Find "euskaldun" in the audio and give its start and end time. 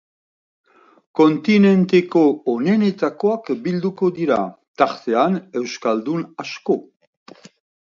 5.63-6.31